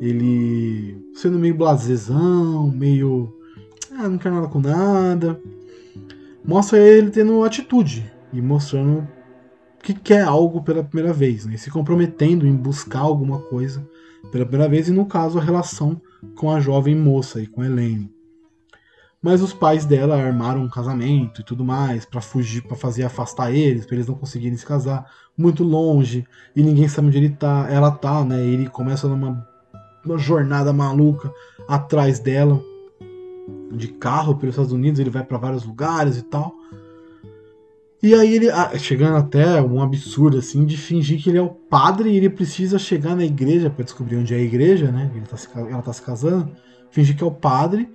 ele 0.00 0.96
sendo 1.14 1.38
meio 1.38 1.54
blasezão, 1.54 2.70
meio. 2.70 3.34
Ah, 3.92 4.08
não 4.08 4.18
quer 4.18 4.32
nada 4.32 4.48
com 4.48 4.60
nada. 4.60 5.40
Mostra 6.44 6.78
ele 6.78 7.10
tendo 7.10 7.42
atitude 7.42 8.10
e 8.32 8.40
mostrando 8.40 9.06
que 9.82 9.94
quer 9.94 10.22
algo 10.22 10.62
pela 10.62 10.82
primeira 10.82 11.12
vez, 11.12 11.46
né? 11.46 11.56
se 11.56 11.70
comprometendo 11.70 12.46
em 12.46 12.54
buscar 12.54 13.00
alguma 13.00 13.38
coisa 13.38 13.86
pela 14.32 14.44
primeira 14.44 14.68
vez, 14.68 14.88
e 14.88 14.92
no 14.92 15.06
caso 15.06 15.38
a 15.38 15.42
relação 15.42 16.00
com 16.34 16.50
a 16.50 16.60
jovem 16.60 16.94
moça 16.94 17.40
e 17.40 17.46
com 17.46 17.62
Helene. 17.62 18.14
Mas 19.22 19.42
os 19.42 19.52
pais 19.52 19.84
dela 19.84 20.16
armaram 20.16 20.62
um 20.62 20.68
casamento 20.68 21.40
e 21.40 21.44
tudo 21.44 21.64
mais 21.64 22.04
para 22.04 22.20
fugir, 22.20 22.62
para 22.62 22.76
fazer 22.76 23.04
afastar 23.04 23.52
eles, 23.52 23.84
para 23.84 23.96
eles 23.96 24.06
não 24.06 24.14
conseguirem 24.14 24.56
se 24.56 24.64
casar 24.64 25.10
muito 25.36 25.64
longe 25.64 26.26
e 26.54 26.62
ninguém 26.62 26.88
sabe 26.88 27.08
onde 27.08 27.18
ele 27.18 27.30
tá, 27.30 27.66
ela 27.70 27.90
tá, 27.90 28.24
né? 28.24 28.44
Ele 28.44 28.68
começa 28.68 29.08
numa 29.08 29.46
uma 30.04 30.18
jornada 30.18 30.72
maluca 30.72 31.32
atrás 31.68 32.20
dela 32.20 32.62
de 33.72 33.88
carro 33.88 34.36
pelos 34.36 34.54
Estados 34.54 34.72
Unidos, 34.72 35.00
ele 35.00 35.10
vai 35.10 35.24
para 35.24 35.38
vários 35.38 35.64
lugares 35.64 36.16
e 36.16 36.22
tal. 36.22 36.54
E 38.02 38.14
aí 38.14 38.34
ele, 38.34 38.50
ah, 38.50 38.76
chegando 38.78 39.16
até 39.16 39.60
um 39.62 39.80
absurdo 39.80 40.38
assim 40.38 40.66
de 40.66 40.76
fingir 40.76 41.22
que 41.22 41.30
ele 41.30 41.38
é 41.38 41.42
o 41.42 41.48
padre 41.48 42.10
e 42.10 42.16
ele 42.16 42.28
precisa 42.28 42.78
chegar 42.78 43.16
na 43.16 43.24
igreja 43.24 43.70
para 43.70 43.84
descobrir 43.84 44.16
onde 44.16 44.34
é 44.34 44.36
a 44.36 44.40
igreja, 44.40 44.92
né? 44.92 45.10
Ele 45.14 45.26
tá 45.26 45.36
se, 45.36 45.48
ela 45.54 45.82
tá 45.82 45.92
se 45.92 46.02
casando, 46.02 46.52
fingir 46.90 47.16
que 47.16 47.22
é 47.22 47.26
o 47.26 47.30
padre 47.30 47.88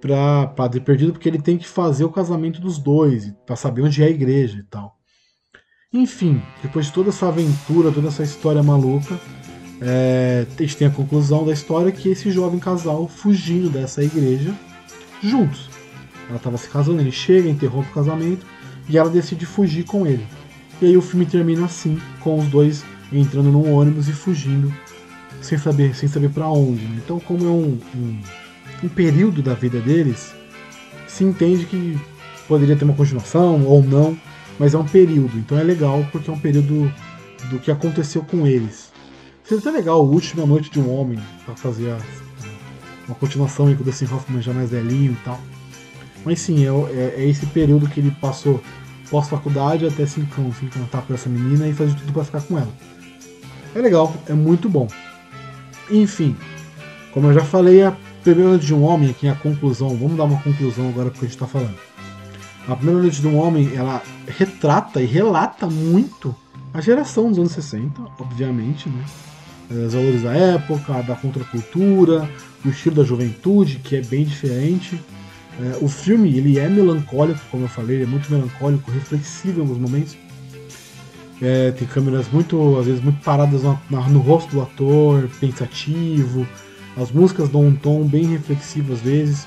para 0.00 0.46
padre 0.48 0.80
perdido 0.80 1.12
porque 1.12 1.28
ele 1.28 1.40
tem 1.40 1.58
que 1.58 1.68
fazer 1.68 2.04
o 2.04 2.10
casamento 2.10 2.60
dos 2.60 2.78
dois 2.78 3.32
para 3.46 3.56
saber 3.56 3.82
onde 3.82 4.02
é 4.02 4.06
a 4.06 4.10
igreja 4.10 4.58
e 4.58 4.62
tal. 4.64 4.96
Enfim, 5.92 6.42
depois 6.62 6.86
de 6.86 6.92
toda 6.92 7.10
essa 7.10 7.28
aventura, 7.28 7.92
toda 7.92 8.08
essa 8.08 8.22
história 8.22 8.62
maluca, 8.62 9.18
é, 9.80 10.46
a 10.58 10.62
gente 10.62 10.76
tem 10.76 10.88
a 10.88 10.90
conclusão 10.90 11.44
da 11.44 11.52
história 11.52 11.92
que 11.92 12.08
esse 12.08 12.30
jovem 12.30 12.58
casal 12.58 13.06
fugindo 13.06 13.68
dessa 13.68 14.02
igreja 14.02 14.54
juntos. 15.22 15.70
Ela 16.28 16.38
estava 16.38 16.56
se 16.56 16.68
casando, 16.68 17.00
ele 17.00 17.12
chega, 17.12 17.48
interrompe 17.48 17.90
o 17.90 17.94
casamento 17.94 18.53
e 18.88 18.98
ela 18.98 19.10
decide 19.10 19.46
fugir 19.46 19.84
com 19.84 20.06
ele. 20.06 20.26
E 20.80 20.86
aí 20.86 20.96
o 20.96 21.02
filme 21.02 21.26
termina 21.26 21.64
assim, 21.64 22.00
com 22.20 22.38
os 22.38 22.46
dois 22.46 22.84
entrando 23.12 23.50
num 23.50 23.72
ônibus 23.72 24.08
e 24.08 24.12
fugindo 24.12 24.72
sem 25.40 25.58
saber, 25.58 25.94
sem 25.94 26.08
saber 26.08 26.30
para 26.30 26.48
onde. 26.48 26.84
Então, 26.96 27.20
como 27.20 27.46
é 27.46 27.50
um, 27.50 27.78
um, 27.94 28.18
um, 28.82 28.88
período 28.88 29.42
da 29.42 29.54
vida 29.54 29.78
deles, 29.80 30.34
se 31.06 31.22
entende 31.22 31.66
que 31.66 31.98
poderia 32.48 32.76
ter 32.76 32.84
uma 32.84 32.94
continuação 32.94 33.64
ou 33.64 33.82
não, 33.82 34.18
mas 34.58 34.74
é 34.74 34.78
um 34.78 34.84
período. 34.84 35.36
Então 35.38 35.58
é 35.58 35.62
legal 35.62 36.06
porque 36.10 36.30
é 36.30 36.32
um 36.32 36.38
período 36.38 36.92
do 37.50 37.58
que 37.58 37.70
aconteceu 37.70 38.22
com 38.22 38.46
eles. 38.46 38.92
Seria 39.44 39.60
até 39.60 39.70
legal 39.70 40.02
o 40.02 40.10
Última 40.10 40.46
Noite 40.46 40.70
de 40.70 40.80
um 40.80 40.90
Homem 40.90 41.18
para 41.44 41.54
fazer 41.54 41.90
a, 41.90 41.98
uma 43.06 43.14
continuação 43.14 43.66
aí 43.66 43.74
com 43.74 43.82
o 43.82 43.84
Dustin 43.84 44.06
Hoffman 44.06 44.40
já 44.40 44.52
mais 44.52 44.70
velhinho 44.70 45.12
e 45.12 45.24
tal. 45.24 45.38
Mas 46.24 46.40
sim, 46.40 46.64
é, 46.64 46.68
é, 46.68 47.14
é 47.18 47.28
esse 47.28 47.46
período 47.46 47.88
que 47.88 48.00
ele 48.00 48.10
passou 48.20 48.62
pós-faculdade 49.10 49.86
até 49.86 50.06
se, 50.06 50.14
se 50.14 50.64
encantar 50.64 51.02
por 51.02 51.14
essa 51.14 51.28
menina 51.28 51.68
e 51.68 51.72
fazer 51.72 51.94
tudo 51.94 52.12
para 52.12 52.24
ficar 52.24 52.40
com 52.42 52.58
ela. 52.58 52.72
É 53.74 53.78
legal, 53.80 54.14
é 54.28 54.32
muito 54.32 54.68
bom. 54.68 54.88
Enfim, 55.90 56.36
como 57.12 57.28
eu 57.28 57.34
já 57.34 57.44
falei, 57.44 57.82
a 57.82 57.94
primeira 58.22 58.50
noite 58.50 58.66
de 58.66 58.74
um 58.74 58.82
homem, 58.82 59.10
aqui 59.10 59.26
é 59.26 59.30
a 59.30 59.34
conclusão, 59.34 59.96
vamos 59.96 60.16
dar 60.16 60.24
uma 60.24 60.40
conclusão 60.40 60.88
agora 60.88 61.10
porque 61.10 61.26
a 61.26 61.28
gente 61.28 61.36
está 61.36 61.46
falando. 61.46 61.76
A 62.66 62.74
primeira 62.74 63.02
noite 63.02 63.20
de 63.20 63.26
um 63.26 63.36
homem, 63.36 63.70
ela 63.74 64.02
retrata 64.26 65.02
e 65.02 65.06
relata 65.06 65.66
muito 65.66 66.34
a 66.72 66.80
geração 66.80 67.28
dos 67.28 67.38
anos 67.38 67.52
60, 67.52 68.00
obviamente, 68.18 68.88
né? 68.88 69.04
Os 69.70 69.94
valores 69.94 70.22
da 70.22 70.32
época, 70.32 71.02
da 71.02 71.14
contracultura, 71.14 72.28
o 72.64 72.68
estilo 72.68 72.96
da 72.96 73.04
juventude, 73.04 73.76
que 73.76 73.96
é 73.96 74.02
bem 74.02 74.24
diferente. 74.24 75.00
É, 75.60 75.78
o 75.80 75.88
filme 75.88 76.36
ele 76.36 76.58
é 76.58 76.68
melancólico, 76.68 77.40
como 77.50 77.64
eu 77.64 77.68
falei, 77.68 77.96
ele 77.96 78.04
é 78.04 78.06
muito 78.06 78.30
melancólico, 78.30 78.90
reflexivo 78.90 79.58
em 79.58 79.62
alguns 79.62 79.78
momentos. 79.78 80.16
É, 81.40 81.70
tem 81.72 81.86
câmeras 81.86 82.28
muito, 82.32 82.78
às 82.78 82.86
vezes, 82.86 83.02
muito 83.02 83.22
paradas 83.22 83.62
no, 83.62 83.78
no, 83.90 84.20
rosto 84.20 84.50
do 84.50 84.62
ator, 84.62 85.28
pensativo. 85.40 86.46
As 86.96 87.10
músicas 87.10 87.48
dão 87.48 87.66
um 87.66 87.74
tom 87.74 88.04
bem 88.04 88.26
reflexivo 88.26 88.92
às 88.92 89.00
vezes. 89.00 89.46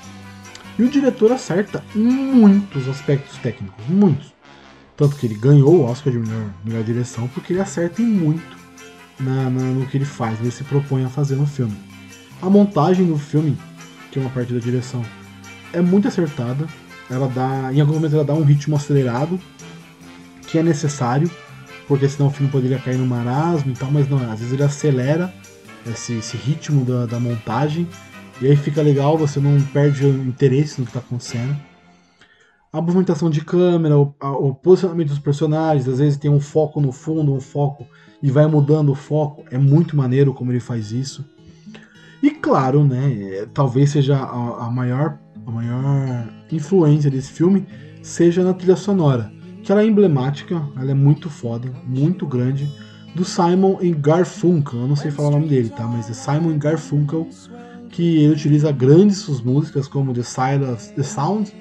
E 0.78 0.82
o 0.82 0.88
diretor 0.88 1.32
acerta 1.32 1.82
em 1.94 2.00
muitos 2.00 2.88
aspectos 2.88 3.36
técnicos, 3.38 3.84
muitos. 3.88 4.32
Tanto 4.96 5.16
que 5.16 5.26
ele 5.26 5.34
ganhou 5.34 5.76
o 5.76 5.84
Oscar 5.84 6.12
de 6.12 6.18
melhor, 6.18 6.50
melhor 6.64 6.82
direção, 6.84 7.28
porque 7.28 7.52
ele 7.52 7.60
acerta 7.60 8.00
em 8.00 8.06
muito 8.06 8.56
na, 9.18 9.50
na, 9.50 9.62
no 9.62 9.86
que 9.86 9.96
ele 9.96 10.04
faz, 10.04 10.40
ele 10.40 10.50
se 10.50 10.64
propõe 10.64 11.04
a 11.04 11.08
fazer 11.08 11.36
no 11.36 11.46
filme. 11.46 11.76
A 12.40 12.48
montagem 12.48 13.06
do 13.06 13.18
filme, 13.18 13.56
que 14.10 14.18
é 14.18 14.22
uma 14.22 14.30
parte 14.30 14.52
da 14.52 14.60
direção, 14.60 15.04
é 15.72 15.80
muito 15.80 16.08
acertada. 16.08 16.66
Ela 17.10 17.28
dá, 17.28 17.72
em 17.72 17.80
alguns 17.80 17.96
momentos 17.96 18.14
ela 18.14 18.24
dá 18.24 18.34
um 18.34 18.42
ritmo 18.42 18.76
acelerado, 18.76 19.40
que 20.46 20.58
é 20.58 20.62
necessário, 20.62 21.30
porque 21.86 22.08
senão 22.08 22.28
o 22.28 22.30
filme 22.30 22.50
poderia 22.50 22.78
cair 22.78 22.98
no 22.98 23.06
marasmo 23.06 23.72
e 23.72 23.74
tal, 23.74 23.90
mas 23.90 24.08
não, 24.08 24.18
às 24.30 24.40
vezes 24.40 24.52
ele 24.52 24.62
acelera 24.62 25.32
esse, 25.86 26.14
esse 26.14 26.36
ritmo 26.36 26.84
da, 26.84 27.06
da 27.06 27.18
montagem, 27.18 27.88
e 28.40 28.46
aí 28.46 28.56
fica 28.56 28.82
legal, 28.82 29.16
você 29.16 29.40
não 29.40 29.60
perde 29.72 30.04
o 30.04 30.22
interesse 30.24 30.78
no 30.78 30.86
que 30.86 30.90
está 30.90 31.00
acontecendo. 31.00 31.56
A 32.70 32.80
movimentação 32.80 33.30
de 33.30 33.40
câmera, 33.42 33.98
o, 33.98 34.14
a, 34.20 34.30
o 34.30 34.54
posicionamento 34.54 35.08
dos 35.08 35.18
personagens, 35.18 35.88
às 35.88 35.98
vezes 35.98 36.18
tem 36.18 36.30
um 36.30 36.38
foco 36.38 36.80
no 36.80 36.92
fundo, 36.92 37.32
um 37.32 37.40
foco 37.40 37.86
e 38.22 38.30
vai 38.30 38.46
mudando 38.46 38.92
o 38.92 38.94
foco, 38.94 39.44
é 39.50 39.56
muito 39.56 39.96
maneiro 39.96 40.34
como 40.34 40.52
ele 40.52 40.60
faz 40.60 40.92
isso. 40.92 41.24
E 42.22 42.30
claro, 42.30 42.84
né, 42.84 43.46
talvez 43.54 43.90
seja 43.90 44.18
a, 44.18 44.66
a 44.66 44.70
maior 44.70 45.18
a 45.48 45.50
maior 45.50 46.28
influência 46.52 47.10
desse 47.10 47.32
filme 47.32 47.66
seja 48.02 48.44
na 48.44 48.52
trilha 48.52 48.76
sonora, 48.76 49.32
que 49.62 49.72
ela 49.72 49.82
é 49.82 49.86
emblemática, 49.86 50.62
ela 50.76 50.90
é 50.90 50.94
muito 50.94 51.30
foda, 51.30 51.70
muito 51.86 52.26
grande, 52.26 52.70
do 53.14 53.24
Simon 53.24 53.78
Garfunkel, 53.98 54.80
eu 54.80 54.86
não 54.86 54.94
sei 54.94 55.10
falar 55.10 55.28
o 55.28 55.32
nome 55.32 55.48
dele, 55.48 55.70
tá? 55.70 55.86
Mas 55.86 56.10
é 56.10 56.12
Simon 56.12 56.58
Garfunkel, 56.58 57.26
que 57.88 58.18
ele 58.18 58.34
utiliza 58.34 58.70
grandes 58.70 59.18
suas 59.18 59.40
músicas 59.40 59.88
como 59.88 60.12
The, 60.12 60.22
Silence, 60.22 60.92
The 60.92 61.02
Sound, 61.02 61.52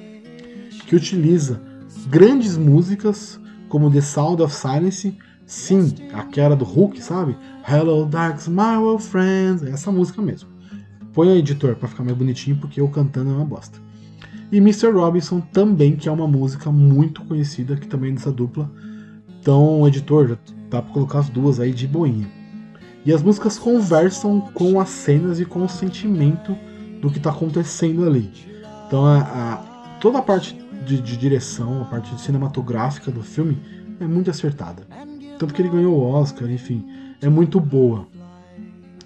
que 0.85 0.95
utiliza 0.95 1.61
grandes 2.07 2.57
músicas 2.57 3.39
como 3.69 3.89
The 3.89 4.01
Sound 4.01 4.41
of 4.41 4.53
Silence, 4.53 5.17
sim, 5.45 5.93
aquela 6.13 6.55
do 6.55 6.65
Hulk, 6.65 7.01
sabe? 7.01 7.37
Hello 7.67 8.05
Dark 8.05 8.45
My 8.47 8.77
Old 8.77 9.03
Friends, 9.03 9.63
essa 9.63 9.91
música 9.91 10.21
mesmo. 10.21 10.56
Põe 11.17 11.31
a 11.31 11.35
editor 11.35 11.75
para 11.75 11.89
ficar 11.89 12.03
mais 12.03 12.15
bonitinho, 12.15 12.57
porque 12.57 12.79
eu 12.79 12.87
cantando 12.89 13.31
é 13.31 13.33
uma 13.33 13.43
bosta. 13.43 13.79
E 14.51 14.57
Mr. 14.57 14.91
Robinson 14.91 15.41
também, 15.41 15.95
que 15.95 16.07
é 16.07 16.11
uma 16.11 16.27
música 16.27 16.71
muito 16.71 17.25
conhecida, 17.25 17.75
que 17.75 17.87
também 17.87 18.11
é 18.11 18.13
dessa 18.13 18.31
dupla. 18.31 18.69
Então, 19.39 19.87
editor, 19.87 20.27
já 20.27 20.37
dá 20.69 20.79
pra 20.79 20.93
colocar 20.93 21.17
as 21.17 21.27
duas 21.27 21.59
aí 21.59 21.73
de 21.73 21.87
boinha. 21.87 22.29
E 23.03 23.11
as 23.11 23.23
músicas 23.23 23.57
conversam 23.57 24.41
com 24.53 24.79
as 24.79 24.89
cenas 24.89 25.39
e 25.39 25.45
com 25.45 25.65
o 25.65 25.67
sentimento 25.67 26.55
do 27.01 27.09
que 27.09 27.17
está 27.17 27.31
acontecendo 27.31 28.05
ali. 28.05 28.29
Então, 28.85 29.03
a, 29.03 29.21
a, 29.21 29.57
toda 29.99 30.19
a 30.19 30.21
parte 30.21 30.55
de, 30.85 31.01
de, 31.01 31.17
direção, 31.17 31.81
a 31.81 31.85
parte 31.85 32.15
cinematográfica 32.21 33.09
do 33.09 33.23
filme 33.23 33.57
é 33.99 34.05
muito 34.05 34.29
acertada. 34.29 34.83
Tanto 35.39 35.51
que 35.51 35.63
ele 35.63 35.69
ganhou 35.69 35.97
o 35.97 36.11
Oscar, 36.11 36.47
enfim, 36.47 36.85
é 37.19 37.27
muito 37.27 37.59
boa. 37.59 38.05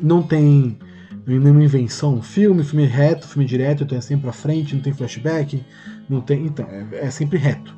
Não 0.02 0.22
tem 0.22 0.78
nenhuma 1.26 1.64
invenção. 1.64 2.22
Filme, 2.22 2.64
filme 2.64 2.86
reto, 2.86 3.28
filme 3.28 3.46
direto, 3.46 3.84
então 3.84 3.98
é 3.98 4.02
sempre 4.02 4.24
pra 4.24 4.34
frente, 4.34 4.76
não 4.76 4.82
tem 4.82 4.94
flashback, 4.94 5.64
não 6.10 6.22
tem. 6.22 6.46
Então, 6.46 6.66
é, 6.66 7.06
é 7.06 7.10
sempre 7.12 7.38
reto. 7.38 7.76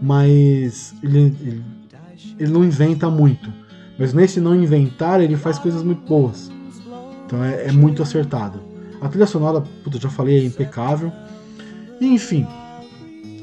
Mas 0.00 0.94
ele, 1.02 1.34
ele, 1.40 1.64
ele 2.38 2.52
não 2.52 2.64
inventa 2.64 3.08
muito. 3.10 3.52
Mas 3.98 4.12
nesse 4.12 4.40
não 4.40 4.54
inventar, 4.54 5.20
ele 5.20 5.36
faz 5.36 5.58
coisas 5.58 5.82
muito 5.82 6.06
boas. 6.06 6.50
Então 7.24 7.42
é, 7.42 7.68
é 7.68 7.72
muito 7.72 8.02
acertado. 8.02 8.60
A 9.00 9.08
trilha 9.08 9.26
sonora, 9.26 9.62
puta, 9.82 9.98
já 9.98 10.08
falei, 10.08 10.40
é 10.40 10.44
impecável. 10.44 11.12
E, 12.00 12.06
enfim, 12.06 12.46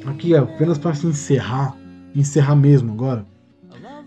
aqui 0.05 0.35
apenas 0.35 0.77
para 0.77 0.93
se 0.93 1.07
encerrar, 1.07 1.75
encerrar 2.15 2.55
mesmo 2.55 2.93
agora. 2.93 3.25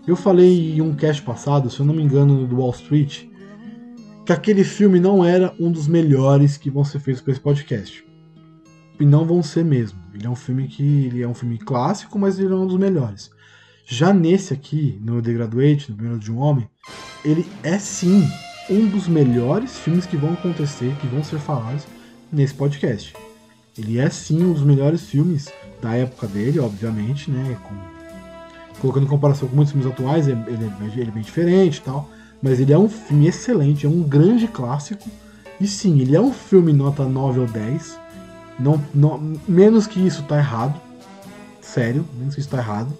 Eu 0.05 0.15
falei 0.15 0.77
em 0.77 0.81
um 0.81 0.95
cast 0.95 1.21
passado, 1.21 1.69
se 1.69 1.79
eu 1.79 1.85
não 1.85 1.93
me 1.93 2.01
engano, 2.01 2.47
do 2.47 2.59
Wall 2.59 2.71
Street, 2.71 3.25
que 4.27 4.33
aquele 4.33 4.65
filme 4.65 4.99
não 4.99 5.23
era 5.23 5.55
um 5.57 5.71
dos 5.71 5.87
melhores 5.87 6.57
que 6.57 6.69
vão 6.69 6.83
ser 6.83 6.99
feitos 6.99 7.21
para 7.21 7.31
esse 7.31 7.39
podcast. 7.39 8.05
E 8.99 9.05
não 9.05 9.25
vão 9.25 9.41
ser 9.41 9.63
mesmo. 9.63 9.97
Ele 10.13 10.27
é 10.27 10.29
um 10.29 10.35
filme 10.35 10.67
que 10.67 10.83
ele 10.83 11.21
é 11.21 11.27
um 11.27 11.33
filme 11.33 11.57
clássico, 11.57 12.19
mas 12.19 12.37
ele 12.37 12.51
é 12.51 12.55
um 12.55 12.67
dos 12.67 12.77
melhores. 12.77 13.31
Já 13.85 14.11
nesse 14.11 14.53
aqui, 14.53 14.99
no 15.01 15.21
The 15.21 15.31
Graduate, 15.31 15.89
no 15.89 15.95
Primeiro 15.95 16.19
de 16.19 16.29
um 16.29 16.39
Homem, 16.39 16.69
ele 17.23 17.47
é 17.63 17.79
sim 17.79 18.27
um 18.69 18.85
dos 18.87 19.07
melhores 19.07 19.77
filmes 19.79 20.05
que 20.05 20.17
vão 20.17 20.33
acontecer, 20.33 20.93
que 20.99 21.07
vão 21.07 21.23
ser 21.23 21.39
falados 21.39 21.85
nesse 22.29 22.53
podcast. 22.53 23.13
Ele 23.77 23.97
é 23.97 24.09
sim 24.09 24.43
um 24.43 24.51
dos 24.51 24.63
melhores 24.63 25.03
filmes 25.03 25.47
da 25.81 25.95
época 25.95 26.27
dele, 26.27 26.59
obviamente, 26.59 27.31
né? 27.31 27.57
Com, 27.63 28.81
colocando 28.81 29.05
em 29.05 29.09
comparação 29.09 29.47
com 29.47 29.55
muitos 29.55 29.71
filmes 29.71 29.89
atuais, 29.89 30.27
ele 30.27 30.37
é, 30.37 30.99
ele 30.99 31.09
é 31.09 31.13
bem 31.13 31.23
diferente 31.23 31.77
e 31.77 31.81
tal. 31.81 32.09
Mas 32.41 32.59
ele 32.59 32.73
é 32.73 32.77
um 32.77 32.89
filme 32.89 33.27
excelente, 33.27 33.85
é 33.85 33.89
um 33.89 34.03
grande 34.03 34.47
clássico. 34.47 35.09
E 35.59 35.67
sim, 35.67 35.99
ele 35.99 36.15
é 36.15 36.21
um 36.21 36.31
filme 36.31 36.71
nota 36.71 37.03
9 37.03 37.39
ou 37.39 37.47
10. 37.47 37.99
Não, 38.59 38.83
não, 38.93 39.35
menos 39.47 39.87
que 39.87 39.99
isso 40.05 40.23
tá 40.23 40.37
errado. 40.37 40.79
Sério, 41.61 42.05
menos 42.17 42.35
que 42.35 42.41
isso 42.41 42.49
tá 42.49 42.57
errado. 42.57 42.95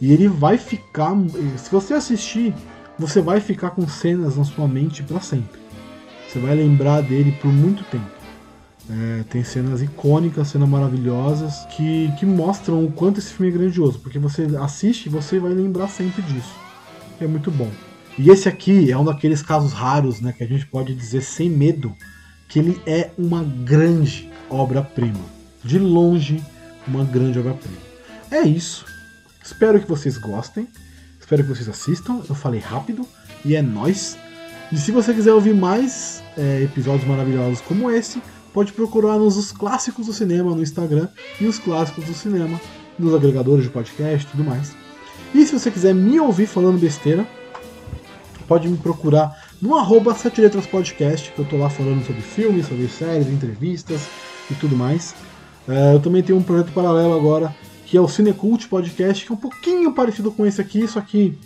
E 0.00 0.12
ele 0.12 0.28
vai 0.28 0.56
ficar. 0.56 1.14
Se 1.56 1.70
você 1.70 1.94
assistir, 1.94 2.54
você 2.98 3.20
vai 3.20 3.40
ficar 3.40 3.70
com 3.70 3.86
cenas 3.88 4.36
na 4.36 4.44
sua 4.44 4.66
mente 4.66 5.02
para 5.02 5.20
sempre. 5.20 5.60
Você 6.28 6.38
vai 6.38 6.54
lembrar 6.54 7.02
dele 7.02 7.32
por 7.42 7.52
muito 7.52 7.82
tempo. 7.84 8.20
É, 8.88 9.24
tem 9.28 9.44
cenas 9.44 9.82
icônicas, 9.82 10.48
cenas 10.48 10.68
maravilhosas 10.68 11.64
que, 11.76 12.10
que 12.18 12.26
mostram 12.26 12.84
o 12.84 12.90
quanto 12.90 13.20
esse 13.20 13.32
filme 13.32 13.52
é 13.52 13.56
grandioso, 13.56 14.00
porque 14.00 14.18
você 14.18 14.48
assiste 14.60 15.06
e 15.06 15.08
você 15.08 15.38
vai 15.38 15.52
lembrar 15.52 15.88
sempre 15.88 16.22
disso. 16.22 16.52
É 17.20 17.26
muito 17.26 17.50
bom. 17.50 17.70
E 18.18 18.30
esse 18.30 18.48
aqui 18.48 18.90
é 18.90 18.98
um 18.98 19.04
daqueles 19.04 19.42
casos 19.42 19.72
raros, 19.72 20.20
né, 20.20 20.32
que 20.32 20.44
a 20.44 20.46
gente 20.46 20.66
pode 20.66 20.94
dizer 20.94 21.22
sem 21.22 21.48
medo 21.48 21.94
que 22.48 22.58
ele 22.58 22.80
é 22.84 23.10
uma 23.16 23.42
grande 23.42 24.30
obra-prima. 24.48 25.20
De 25.62 25.78
longe, 25.78 26.42
uma 26.86 27.04
grande 27.04 27.38
obra-prima. 27.38 27.78
É 28.30 28.42
isso. 28.42 28.84
Espero 29.42 29.80
que 29.80 29.88
vocês 29.88 30.18
gostem. 30.18 30.68
Espero 31.18 31.42
que 31.42 31.48
vocês 31.48 31.68
assistam. 31.68 32.20
Eu 32.28 32.34
falei 32.34 32.60
rápido 32.60 33.06
e 33.44 33.54
é 33.54 33.62
nós. 33.62 34.18
E 34.72 34.76
se 34.76 34.92
você 34.92 35.14
quiser 35.14 35.32
ouvir 35.32 35.54
mais 35.54 36.22
é, 36.36 36.62
episódios 36.62 37.08
maravilhosos 37.08 37.60
como 37.60 37.90
esse, 37.90 38.22
pode 38.52 38.72
procurar 38.72 39.18
nos 39.18 39.36
os 39.36 39.52
clássicos 39.52 40.06
do 40.06 40.12
cinema 40.12 40.54
no 40.54 40.62
Instagram 40.62 41.08
e 41.40 41.46
os 41.46 41.58
clássicos 41.58 42.04
do 42.04 42.14
cinema 42.14 42.60
nos 42.98 43.14
agregadores 43.14 43.64
de 43.64 43.70
podcast 43.70 44.26
e 44.26 44.30
tudo 44.30 44.44
mais. 44.44 44.74
E 45.34 45.44
se 45.46 45.52
você 45.52 45.70
quiser 45.70 45.94
me 45.94 46.18
ouvir 46.20 46.46
falando 46.46 46.78
besteira, 46.78 47.26
pode 48.50 48.68
me 48.68 48.76
procurar 48.76 49.44
no 49.62 49.76
arroba 49.76 50.12
Sete 50.12 50.40
Letras 50.40 50.66
Podcast, 50.66 51.30
que 51.30 51.38
eu 51.38 51.44
tô 51.44 51.56
lá 51.56 51.70
falando 51.70 52.04
sobre 52.04 52.20
filmes, 52.20 52.66
sobre 52.66 52.88
séries, 52.88 53.28
entrevistas 53.28 54.08
e 54.50 54.54
tudo 54.54 54.74
mais. 54.74 55.14
Uh, 55.68 55.94
eu 55.94 56.00
também 56.00 56.20
tenho 56.20 56.36
um 56.36 56.42
projeto 56.42 56.72
paralelo 56.72 57.14
agora, 57.14 57.54
que 57.86 57.96
é 57.96 58.00
o 58.00 58.08
Cinecult 58.08 58.66
Podcast, 58.66 59.24
que 59.24 59.30
é 59.30 59.34
um 59.36 59.38
pouquinho 59.38 59.92
parecido 59.92 60.32
com 60.32 60.44
esse 60.44 60.60
aqui, 60.60 60.84
só 60.88 61.00
que 61.00 61.38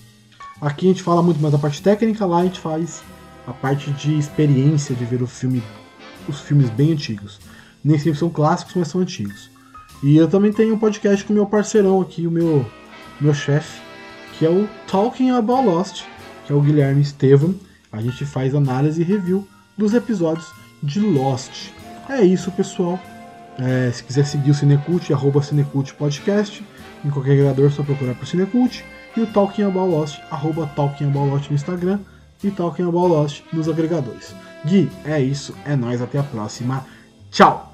aqui 0.59 0.87
a 0.87 0.89
gente 0.89 1.03
fala 1.03 1.23
muito 1.23 1.39
mais 1.43 1.53
da 1.53 1.59
parte 1.59 1.83
técnica, 1.83 2.25
lá 2.25 2.39
a 2.39 2.45
gente 2.45 2.59
faz 2.59 3.03
a 3.47 3.53
parte 3.53 3.91
de 3.91 4.19
experiência 4.19 4.95
de 4.95 5.05
ver 5.05 5.23
o 5.23 5.27
filme 5.27 5.63
os 6.27 6.41
filmes 6.41 6.71
bem 6.71 6.93
antigos. 6.93 7.39
Nem 7.85 7.99
sempre 7.99 8.19
são 8.19 8.31
clássicos, 8.31 8.77
mas 8.77 8.89
são 8.89 9.03
antigos. 9.03 9.51
E 10.03 10.17
eu 10.17 10.27
também 10.27 10.55
tenho 10.55 10.73
um 10.75 10.79
podcast 10.79 11.23
com 11.23 11.35
meu 11.35 11.45
parceirão 11.45 12.01
aqui, 12.01 12.27
o 12.27 12.31
meu, 12.31 12.65
meu 13.21 13.35
chefe, 13.35 13.79
que 14.39 14.47
é 14.47 14.49
o 14.49 14.67
Talking 14.87 15.33
About 15.33 15.67
Lost, 15.67 16.05
que 16.45 16.53
é 16.53 16.55
o 16.55 16.61
Guilherme 16.61 17.03
Estevam. 17.03 17.55
A 17.93 18.01
gente 18.01 18.25
faz 18.25 18.55
análise 18.55 19.01
e 19.01 19.05
review 19.05 19.47
dos 19.77 19.95
episódios 19.95 20.47
de 20.83 21.01
Lost. 21.01 21.71
É 22.09 22.23
isso, 22.23 22.51
pessoal. 22.53 22.99
É, 23.59 23.91
se 23.93 24.03
quiser 24.03 24.27
seguir 24.27 24.51
o 24.51 24.55
Cinecult, 24.55 25.13
arroba 25.13 25.43
Cinecult 25.43 25.93
Podcast. 25.95 26.65
Em 27.05 27.11
qualquer 27.11 27.33
agregador, 27.33 27.71
só 27.71 27.83
procurar 27.83 28.15
por 28.15 28.27
Cinecult. 28.27 28.85
E 29.17 29.21
o 29.21 29.27
Talking 29.27 29.63
About 29.63 29.91
Lost, 29.91 30.21
arroba 30.31 30.67
Talking 30.75 31.07
About 31.07 31.31
Lost 31.31 31.51
no 31.51 31.55
Instagram. 31.55 32.01
E 32.43 32.51
Talking 32.51 32.89
About 32.89 33.09
Lost 33.09 33.43
nos 33.53 33.69
agregadores. 33.69 34.35
Gui, 34.65 34.91
é 35.05 35.21
isso, 35.21 35.55
é 35.65 35.77
nós 35.77 36.03
até 36.03 36.19
a 36.19 36.23
próxima. 36.23 36.85
Tchau! 37.31 37.74